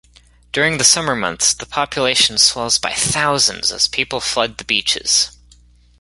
[0.51, 5.37] During the summer months, the population swells by thousands as people flood the beaches.